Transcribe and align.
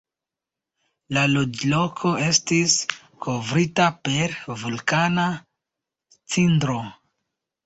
La 1.17 1.25
loĝloko 1.33 2.13
estis 2.29 2.77
kovrita 3.27 3.87
per 4.09 4.35
vulkana 4.63 5.27
cindro. 6.17 6.81